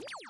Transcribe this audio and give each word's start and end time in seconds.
you 0.00 0.27